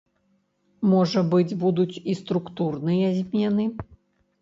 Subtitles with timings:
[0.93, 3.73] Можа быць, будуць і структурныя змены.